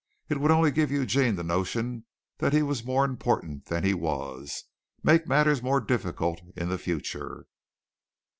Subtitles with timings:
[0.29, 2.05] It would only give Eugene the notion
[2.39, 4.63] that he was more important than he was
[5.03, 7.45] make matters more difficult in the future.